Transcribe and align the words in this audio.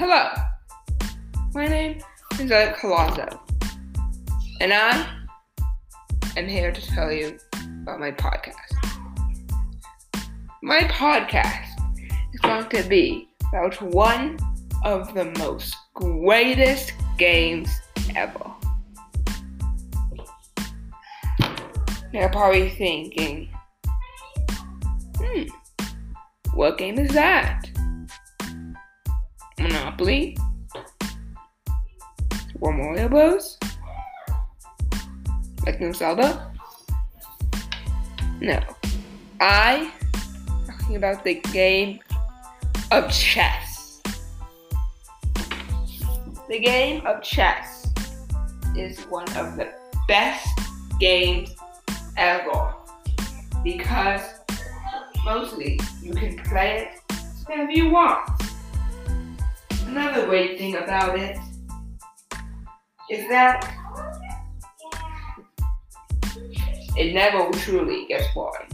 Hello, 0.00 0.30
my 1.54 1.66
name 1.66 2.00
is 2.38 2.52
Ed 2.52 2.76
Colazo, 2.76 3.40
and 4.60 4.72
I 4.72 5.04
am 6.36 6.46
here 6.46 6.70
to 6.70 6.80
tell 6.80 7.10
you 7.10 7.36
about 7.82 7.98
my 7.98 8.12
podcast. 8.12 8.76
My 10.62 10.82
podcast 10.82 11.80
is 12.32 12.38
going 12.42 12.68
to 12.68 12.88
be 12.88 13.28
about 13.48 13.82
one 13.82 14.38
of 14.84 15.12
the 15.14 15.34
most 15.36 15.74
greatest 15.94 16.92
games 17.18 17.68
ever. 18.14 18.52
You're 22.12 22.28
probably 22.28 22.70
thinking, 22.70 23.50
hmm, 25.16 25.42
what 26.54 26.78
game 26.78 27.00
is 27.00 27.10
that? 27.14 27.67
Monopoly? 29.68 30.36
Super 32.52 32.72
Mario 32.72 33.08
Bros? 33.08 33.58
Legend 35.66 35.84
of 35.84 35.96
Zelda? 35.96 36.52
No. 38.40 38.60
I 39.40 39.92
talking 40.66 40.96
about 40.96 41.22
the 41.22 41.34
game 41.52 42.00
of 42.90 43.10
chess. 43.10 44.00
The 46.48 46.58
game 46.58 47.06
of 47.06 47.22
chess 47.22 47.92
is 48.74 49.00
one 49.04 49.28
of 49.36 49.56
the 49.56 49.70
best 50.08 50.48
games 50.98 51.54
ever 52.16 52.74
because 53.62 54.22
mostly 55.26 55.78
you 56.02 56.14
can 56.14 56.38
play 56.38 56.88
it 56.88 57.24
whenever 57.46 57.70
you 57.70 57.90
want. 57.90 58.47
Another 59.98 60.26
great 60.26 60.56
thing 60.58 60.76
about 60.76 61.18
it 61.18 61.36
is 63.10 63.28
that 63.28 63.68
it 66.96 67.12
never 67.12 67.50
truly 67.58 68.06
gets 68.06 68.32
boring. 68.32 68.70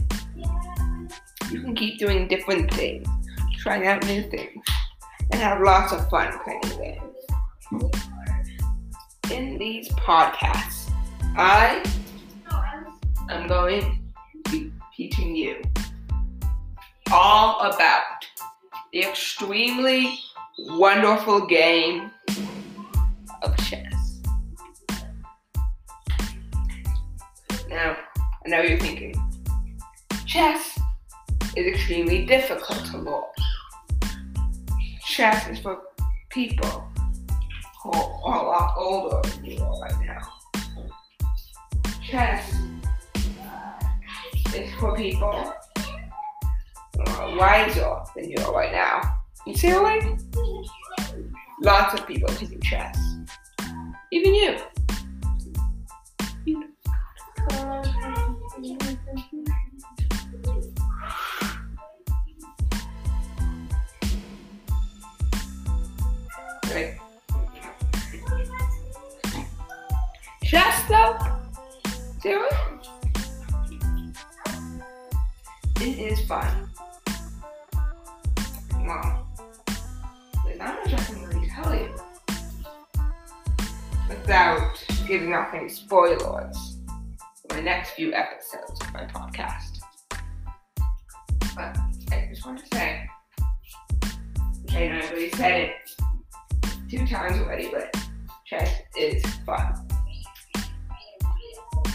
You 1.49 1.61
can 1.61 1.73
keep 1.73 1.97
doing 1.97 2.27
different 2.27 2.71
things, 2.71 3.07
trying 3.57 3.87
out 3.87 4.05
new 4.05 4.21
things, 4.29 4.63
and 5.31 5.41
have 5.41 5.61
lots 5.61 5.93
of 5.93 6.07
fun 6.11 6.31
playing 6.43 6.99
games. 7.71 7.91
In 9.31 9.57
these 9.57 9.89
podcasts, 9.93 10.91
I 11.35 11.83
am 13.31 13.47
going 13.47 14.11
to 14.43 14.51
be 14.51 14.71
teaching 14.95 15.35
you 15.35 15.59
all 17.11 17.61
about 17.61 18.03
the 18.93 19.01
extremely 19.01 20.19
wonderful 20.57 21.45
game 21.45 22.11
of 23.43 23.55
chess. 23.57 24.21
Now, 27.69 27.97
I 28.45 28.49
know 28.49 28.61
you're 28.61 28.79
thinking, 28.79 29.15
chess 30.25 30.79
is 31.55 31.67
extremely 31.67 32.25
difficult 32.25 32.85
to 32.85 32.97
learn. 32.99 33.23
Chess 35.05 35.47
is 35.49 35.59
for 35.59 35.81
people 36.29 36.89
who 37.83 37.91
are 37.91 38.43
a 38.43 38.47
lot 38.47 38.73
older 38.77 39.29
than 39.29 39.45
you 39.45 39.61
are 39.61 39.81
right 39.81 40.05
now. 40.05 40.21
Chess 42.01 42.55
uh, 43.15 44.55
is 44.55 44.73
for 44.79 44.95
people 44.95 45.53
who 46.95 47.03
are 47.03 47.35
wiser 47.37 47.97
than 48.15 48.29
you 48.29 48.37
are 48.45 48.53
right 48.53 48.71
now. 48.71 49.01
You 49.45 49.55
see 49.55 49.73
what 49.73 50.03
Lots 51.61 51.99
of 51.99 52.05
people 52.05 52.27
taking 52.29 52.59
chess. 52.61 52.97
Even 54.11 54.35
you. 54.35 54.57
Right. 66.71 66.97
Chess 70.43 70.83
though? 70.89 71.17
Seriously? 72.21 72.57
It 75.79 75.99
is 75.99 76.25
fun. 76.27 76.69
Wow 78.73 79.25
not 80.57 80.75
much 80.85 80.93
I 80.93 81.03
can 81.03 81.34
tell 81.55 81.73
you 81.73 81.93
without 84.09 84.83
giving 85.07 85.33
off 85.33 85.53
any 85.53 85.69
spoilers 85.69 86.77
for 87.41 87.55
the 87.55 87.61
next 87.61 87.91
few 87.91 88.13
episodes 88.13 88.81
of 88.81 88.93
my 88.93 89.05
podcast. 89.05 89.79
But 91.55 91.77
I 92.11 92.27
just 92.29 92.45
want 92.45 92.59
to 92.59 92.75
say, 92.75 93.07
I 94.69 94.87
know 94.87 94.97
I've 94.97 95.11
already 95.11 95.29
said 95.31 95.61
it 95.61 95.75
two 96.89 97.07
times 97.07 97.39
already, 97.39 97.69
but 97.71 97.95
chess 98.45 98.81
is 98.97 99.23
fun. 99.45 99.87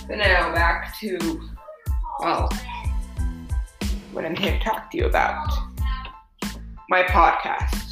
So 0.08 0.14
now 0.16 0.54
back 0.54 0.98
to, 1.00 1.18
well, 2.20 2.48
what 4.12 4.24
I'm 4.24 4.34
here 4.34 4.58
to 4.58 4.64
talk 4.64 4.90
to 4.90 4.96
you 4.96 5.04
about. 5.04 5.48
My 6.88 7.02
podcast 7.04 7.89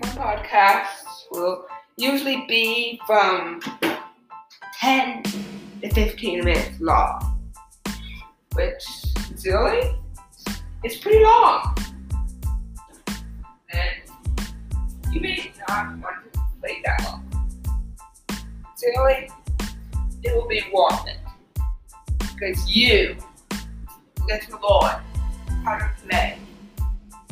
my 0.00 0.08
podcasts 0.08 1.30
will 1.30 1.66
usually 1.96 2.44
be 2.48 3.00
from 3.06 3.60
10 4.78 5.22
to 5.82 5.90
15 5.90 6.44
minutes 6.44 6.80
long, 6.80 7.38
which 8.54 8.84
really 9.44 9.94
is 10.84 10.96
pretty 10.96 11.22
long. 11.22 11.76
And 13.72 15.12
you 15.12 15.20
may 15.20 15.52
not 15.68 15.98
want 15.98 16.32
to 16.32 16.40
play 16.60 16.80
that 16.84 17.04
long. 17.04 17.26
Really, 18.82 19.30
it 20.22 20.34
will 20.34 20.48
be 20.48 20.64
worth 20.72 21.06
it 21.06 21.18
because 22.18 22.74
you 22.74 23.14
get 24.26 24.42
to 24.48 24.52
learn 24.52 25.02
how 25.64 25.78
to 25.78 25.90
play 26.02 26.38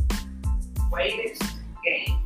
the 0.08 0.80
greatest 0.90 1.42
game 1.82 2.17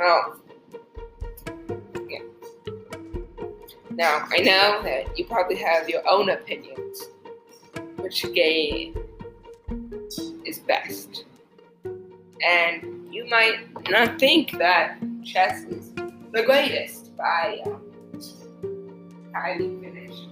Well, 0.00 0.40
yeah. 2.08 2.20
Now, 3.90 4.26
I 4.30 4.38
know 4.38 4.80
that 4.82 5.18
you 5.18 5.26
probably 5.26 5.56
have 5.56 5.90
your 5.90 6.00
own 6.10 6.30
opinions. 6.30 7.10
Which 7.96 8.24
game 8.32 8.96
is 10.46 10.60
best? 10.60 11.26
And 11.84 13.12
you 13.12 13.28
might 13.28 13.58
not 13.90 14.18
think 14.18 14.52
that 14.52 14.98
chess 15.22 15.64
is 15.64 15.92
the 15.92 16.44
greatest 16.46 17.14
by 17.18 17.60
um, 17.66 17.82
highly 19.34 19.68
finished 19.82 20.28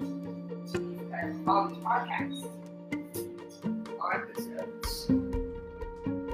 all 1.47 1.69
these 1.69 1.79
podcasts 1.79 2.49
episodes. 4.15 5.07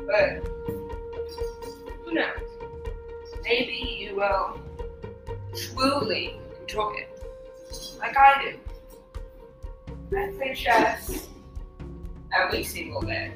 But 0.07 0.47
who 2.05 2.15
knows? 2.15 2.54
Maybe 3.45 3.99
you 4.01 4.17
will 4.17 4.61
truly 5.55 6.39
enjoy 6.61 6.95
it, 6.95 7.21
like 7.99 8.17
I 8.17 8.43
do. 8.43 10.17
I 10.17 10.33
play 10.37 10.55
chess 10.55 11.29
every 12.33 12.65
single 12.65 13.03
day, 13.03 13.33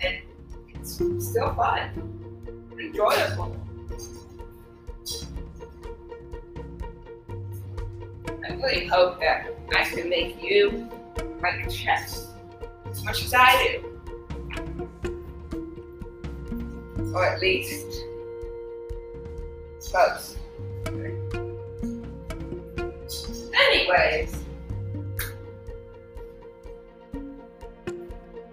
and 0.00 0.22
it's 0.68 0.94
still 0.94 1.54
fun 1.54 2.12
enjoyable. 2.78 3.56
I 8.44 8.54
really 8.54 8.86
hope 8.86 9.20
that 9.20 9.54
I 9.74 9.84
can 9.84 10.08
make 10.08 10.42
you 10.42 10.88
like 11.40 11.70
chess 11.70 12.28
as 12.90 13.04
much 13.04 13.24
as 13.24 13.34
I 13.34 13.78
do. 13.80 13.88
Or 17.14 17.24
at 17.24 17.40
least 17.40 18.04
Anyways. 23.54 24.34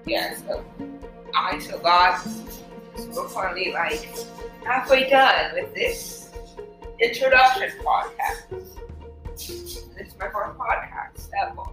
Yeah, 0.06 0.36
so 0.36 0.66
I 1.34 1.62
lot. 1.82 2.20
So 2.98 3.08
we're 3.16 3.30
finally 3.30 3.72
like 3.72 4.10
halfway 4.66 5.10
done 5.10 5.54
with 5.54 5.74
this 5.74 6.30
introduction 7.00 7.72
podcast. 7.86 8.66
This 9.32 9.86
is 9.98 10.16
my 10.20 10.30
first 10.30 10.58
podcast 10.58 11.30
ever, 11.42 11.64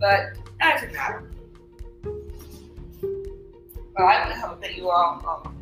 but 0.00 0.38
that 0.58 0.80
doesn't 0.80 0.94
matter. 0.94 1.30
Well, 3.94 4.06
I 4.08 4.32
hope 4.32 4.62
that 4.62 4.74
you 4.74 4.88
all 4.88 5.22
um, 5.28 5.61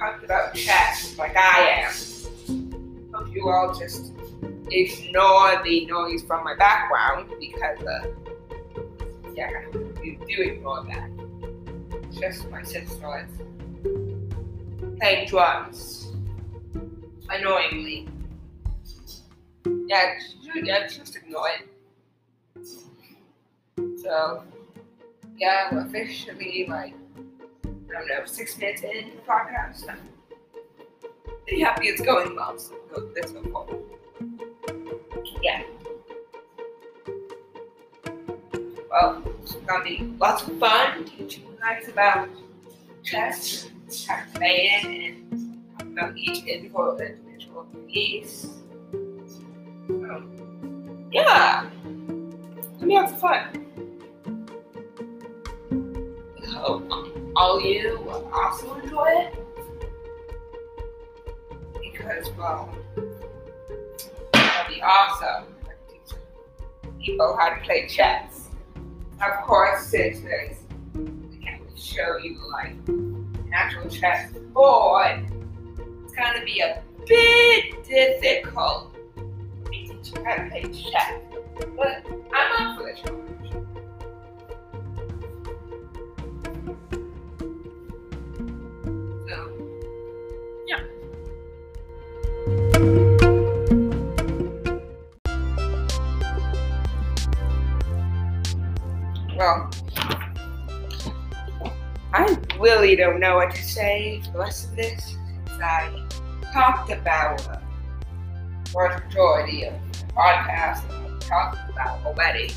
talked 0.00 0.24
about 0.24 0.54
chess 0.54 1.18
like 1.18 1.36
I 1.36 1.84
am. 1.84 1.92
Hope 3.12 3.34
you 3.34 3.48
all 3.50 3.74
just 3.78 4.12
ignore 4.70 5.62
the 5.62 5.84
noise 5.86 6.22
from 6.22 6.42
my 6.42 6.56
background 6.56 7.30
because, 7.38 7.86
uh, 7.86 8.06
yeah, 9.34 9.50
you 10.02 10.18
do 10.26 10.42
ignore 10.42 10.82
that. 10.84 11.10
Just 12.18 12.50
my 12.50 12.62
sister 12.62 13.26
is 13.26 14.96
playing 14.98 15.28
drums 15.28 16.12
annoyingly. 17.28 18.08
Yeah, 19.86 20.14
yeah, 20.54 20.86
just 20.86 21.14
ignore 21.14 21.48
it. 21.48 21.68
So, 24.00 24.44
yeah, 25.36 25.68
we're 25.72 25.86
officially 25.86 26.64
like, 26.70 26.94
I 27.90 27.98
don't 27.98 28.08
know, 28.08 28.24
six 28.24 28.56
minutes 28.56 28.82
in 28.82 29.10
the 29.10 29.22
podcast. 29.26 29.88
I'm 29.88 29.98
pretty 31.44 31.62
happy 31.62 31.88
it's 31.88 32.00
going 32.00 32.36
well 32.36 32.56
so 32.56 32.74
this 33.14 33.32
so 33.32 33.42
far. 33.50 33.66
Yeah. 35.42 35.62
Well, 38.90 39.22
it's 39.42 39.54
gonna 39.54 39.84
be 39.84 40.12
lots 40.20 40.46
of 40.46 40.58
fun 40.58 41.04
teaching 41.04 41.44
you 41.46 41.56
guys 41.60 41.88
about 41.88 42.28
chess, 43.02 43.68
how 44.06 44.20
to 44.20 44.38
play 44.38 44.70
it, 44.82 44.84
and 44.84 45.80
about 45.80 46.16
each 46.16 46.44
individual 46.44 47.66
piece. 47.88 48.46
Um, 49.88 51.08
yeah, 51.10 51.68
it's 52.56 52.66
gonna 52.68 52.86
be 52.86 52.94
lots 52.94 53.12
of 53.12 53.20
fun. 53.20 53.60
All 57.40 57.58
you 57.58 57.98
will 58.04 58.30
also 58.34 58.74
enjoy 58.74 59.08
it 59.08 59.34
because, 61.80 62.30
well, 62.36 62.68
that'd 64.34 64.74
be 64.74 64.82
awesome. 64.82 65.46
Teach 65.88 66.18
people 67.02 67.34
how 67.40 67.48
to 67.48 67.60
play 67.62 67.88
chess. 67.88 68.50
Of 69.26 69.42
course, 69.46 69.86
since 69.86 70.20
there's, 70.20 70.58
we 70.94 71.38
can't 71.42 71.62
really 71.62 71.80
show 71.80 72.18
you 72.18 72.38
like 72.52 72.74
actual 73.54 73.88
chess 73.88 74.32
board, 74.52 75.24
it's 76.04 76.14
gonna 76.14 76.44
be 76.44 76.60
a 76.60 76.82
bit 77.06 77.82
difficult 77.88 78.94
to 79.16 79.70
teach 79.70 80.12
you 80.14 80.24
how 80.24 80.34
to 80.36 80.50
play 80.50 80.64
chess. 80.64 81.22
But 81.74 82.04
I'm 82.34 82.66
up 82.66 82.78
for 82.78 82.84
the 82.84 83.00
challenge. 83.02 83.29
Really 102.90 103.02
don't 103.02 103.20
know 103.20 103.36
what 103.36 103.54
to 103.54 103.62
say 103.62 104.20
for 104.32 104.38
of 104.44 104.74
this 104.74 105.16
I 105.62 106.04
talked 106.52 106.90
about 106.90 107.38
the 108.64 109.02
majority 109.04 109.64
of 109.64 109.74
the 109.92 110.06
podcast 110.12 110.88
that 110.88 111.06
I 111.06 111.18
talked 111.20 111.70
about 111.70 112.04
already. 112.04 112.50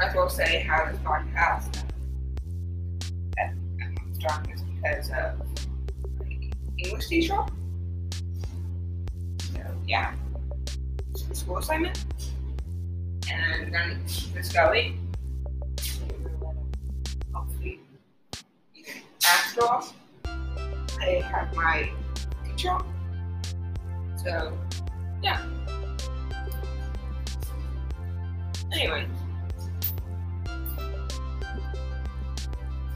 I 0.00 0.16
will 0.16 0.30
say 0.30 0.60
how 0.60 0.90
this 0.90 0.98
podcast 1.00 1.84
uh, 3.38 3.48
started 4.12 4.54
is 4.54 4.62
because 4.62 5.10
of 5.10 5.42
English 6.78 7.08
teacher. 7.08 7.38
So 9.52 9.60
yeah, 9.86 10.14
school 11.32 11.58
assignment 11.58 12.02
and 13.30 13.76
I'm 13.76 14.02
this 14.32 14.52
going. 14.52 15.03
After 19.26 19.66
I 21.00 21.22
have 21.30 21.54
my 21.54 21.90
teacher. 22.44 22.78
So, 24.22 24.56
yeah. 25.22 25.40
Anyway, 28.72 29.06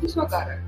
we 0.02 0.08
still 0.08 0.26
got 0.26 0.48
a 0.48 0.60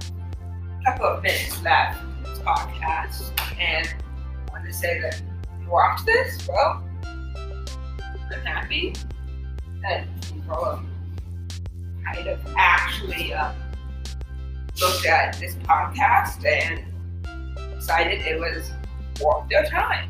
couple 0.84 1.06
of 1.06 1.22
minutes 1.22 1.62
left 1.62 2.02
in 2.02 2.22
this 2.22 2.38
podcast, 2.40 3.32
and 3.58 3.88
I 3.88 4.52
want 4.52 4.64
to 4.66 4.72
say 4.72 5.00
that 5.00 5.20
you 5.60 5.68
watched 5.68 6.06
this, 6.06 6.46
well, 6.48 6.84
I'm 7.04 8.44
happy 8.44 8.94
that 9.82 10.06
people 10.22 10.80
kind 12.04 12.28
of 12.28 12.38
actually 12.56 13.32
um, 13.34 13.54
looked 14.80 15.04
at 15.04 15.38
this 15.38 15.54
podcast 15.56 16.44
and 16.44 16.84
decided 17.74 18.20
it 18.22 18.38
was 18.38 18.70
worth 19.22 19.48
their 19.50 19.64
time. 19.66 20.08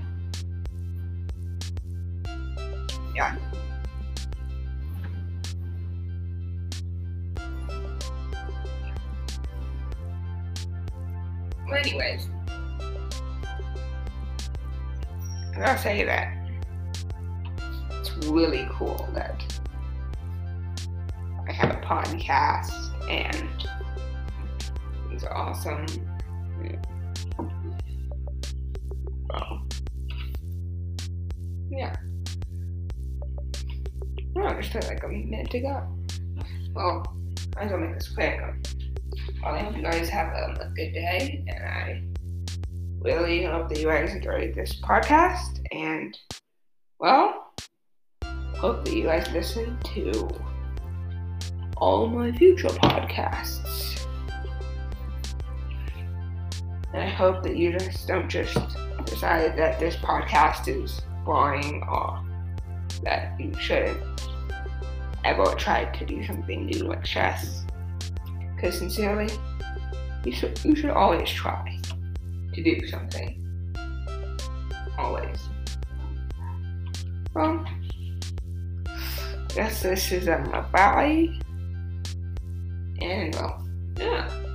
Yeah. 3.14 3.37
Well, 11.67 11.78
anyways, 11.78 12.28
I 15.52 15.56
gotta 15.56 15.78
say 15.78 16.05
that 16.05 16.36
it's 17.91 18.12
really 18.27 18.69
cool 18.70 19.08
that 19.15 19.43
I 21.48 21.53
have 21.53 21.70
a 21.70 21.81
podcast 21.81 22.72
and 23.10 23.69
awesome. 25.24 25.86
Well, 29.29 29.62
yeah. 31.70 31.96
Oh, 34.36 34.60
just 34.60 34.89
like 34.89 35.03
a 35.03 35.08
minute 35.08 35.50
to 35.50 35.60
go. 35.60 35.86
Well, 36.74 37.17
I 37.56 37.65
as 37.65 37.70
well 37.70 37.81
make 37.81 37.94
this 37.94 38.08
quick. 38.08 38.41
Well, 39.43 39.55
I 39.55 39.58
hope 39.58 39.77
you 39.77 39.82
guys 39.82 40.08
have 40.08 40.29
um, 40.29 40.56
a 40.60 40.69
good 40.74 40.93
day, 40.93 41.44
and 41.48 41.65
I 41.65 42.03
really 43.00 43.44
hope 43.44 43.69
that 43.69 43.79
you 43.79 43.86
guys 43.86 44.15
enjoyed 44.15 44.55
this 44.55 44.81
podcast. 44.81 45.60
And, 45.72 46.17
well, 46.98 47.53
hope 48.56 48.84
that 48.84 48.94
you 48.94 49.05
guys 49.05 49.31
listen 49.32 49.79
to 49.94 50.29
all 51.77 52.06
my 52.06 52.31
future 52.32 52.69
podcasts. 52.69 53.99
And 56.93 57.03
I 57.03 57.09
hope 57.09 57.43
that 57.44 57.56
you 57.56 57.79
just 57.79 58.06
don't 58.09 58.29
just 58.29 58.59
decide 59.05 59.56
that 59.56 59.79
this 59.79 59.97
podcast 59.97 60.69
is 60.69 61.01
boring 61.25 61.82
or 61.89 62.23
that 63.03 63.39
you 63.41 63.53
shouldn't 63.55 63.99
ever 65.25 65.44
try 65.56 65.85
to 65.85 66.05
do 66.05 66.25
something 66.25 66.67
new 66.67 66.85
like 66.85 67.05
chess. 67.05 67.65
Because 68.55 68.79
sincerely, 68.79 69.29
you 70.25 70.32
should 70.32 70.63
you 70.65 70.75
should 70.75 70.91
always 70.91 71.31
try 71.31 71.79
to 72.53 72.63
do 72.63 72.87
something. 72.89 73.37
Always. 74.99 75.39
Well, 77.35 77.65
I 78.87 79.47
guess 79.55 79.82
this 79.82 80.13
is 80.13 80.29
um, 80.29 80.53
a 80.53 80.63
bye. 80.63 81.29
And 83.01 83.35
well, 83.35 83.67
yeah. 83.97 84.49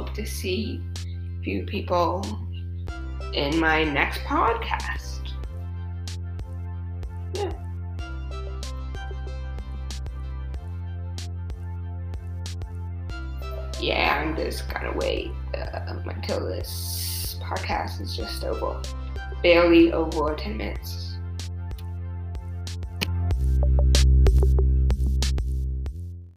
Hope 0.00 0.14
to 0.14 0.24
see 0.24 0.80
a 0.96 1.42
few 1.42 1.66
people 1.66 2.24
in 3.34 3.60
my 3.60 3.84
next 3.84 4.20
podcast. 4.20 5.20
Yeah. 7.34 7.52
Yeah, 13.78 14.24
I'm 14.24 14.34
just 14.36 14.72
gonna 14.72 14.96
wait 14.96 15.32
uh, 15.54 15.96
until 16.06 16.46
this 16.46 17.38
podcast 17.42 18.00
is 18.00 18.16
just 18.16 18.42
over, 18.42 18.80
barely 19.42 19.92
over 19.92 20.34
10 20.34 20.56
minutes. 20.56 21.09